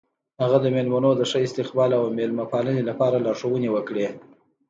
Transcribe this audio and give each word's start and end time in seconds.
هغه 0.41 0.57
د 0.61 0.65
میلمنو 0.75 1.11
د 1.15 1.21
ښه 1.29 1.39
استقبال 1.47 1.91
او 1.99 2.03
میلمه 2.17 2.45
پالنې 2.51 2.83
لپاره 2.89 3.23
لارښوونې 3.25 3.69
وکړې. 3.71 4.07